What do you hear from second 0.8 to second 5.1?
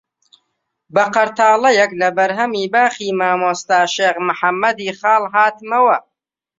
بە قەرتاڵەیەک لە بەرهەمی باخی مامۆستا شێخ محەممەدی